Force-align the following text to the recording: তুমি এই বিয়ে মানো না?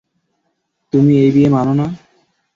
তুমি 0.93 1.13
এই 1.17 1.29
বিয়ে 1.35 1.49
মানো 1.49 1.73
না? 1.73 1.85